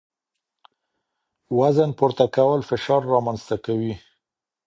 وزن 1.59 1.89
پورته 1.99 2.25
کول 2.35 2.59
فشار 2.69 3.01
رامنځ 3.13 3.39
ته 3.49 3.55
کوي. 3.65 3.93